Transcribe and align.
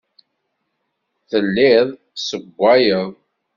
Telliḍ 1.29 1.87
tessewwayeḍ. 2.15 3.11